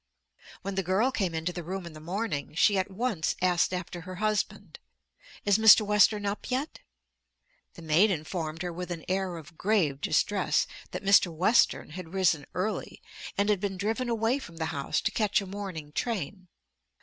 [0.63, 4.01] When the girl came into the room in the morning she at once asked after
[4.01, 4.79] her husband.
[5.45, 5.85] "Is Mr.
[5.85, 6.79] Western up yet?"
[7.75, 11.31] The maid informed her with an air of grave distress that Mr.
[11.31, 12.99] Western had risen early
[13.37, 16.47] and had been driven away from the house to catch a morning train.